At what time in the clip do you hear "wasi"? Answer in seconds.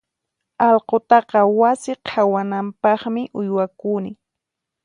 1.59-1.91